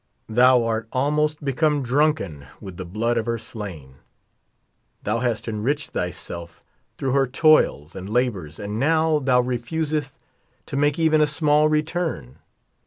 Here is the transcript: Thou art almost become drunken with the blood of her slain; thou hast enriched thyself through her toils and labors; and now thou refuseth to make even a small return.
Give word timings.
Thou 0.29 0.63
art 0.65 0.87
almost 0.91 1.45
become 1.45 1.83
drunken 1.83 2.47
with 2.59 2.77
the 2.77 2.85
blood 2.85 3.17
of 3.19 3.27
her 3.27 3.37
slain; 3.37 3.97
thou 5.03 5.19
hast 5.19 5.47
enriched 5.47 5.91
thyself 5.91 6.63
through 6.97 7.11
her 7.11 7.27
toils 7.27 7.95
and 7.95 8.09
labors; 8.09 8.57
and 8.57 8.79
now 8.79 9.19
thou 9.19 9.39
refuseth 9.41 10.17
to 10.65 10.75
make 10.75 10.97
even 10.97 11.21
a 11.21 11.27
small 11.27 11.69
return. 11.69 12.39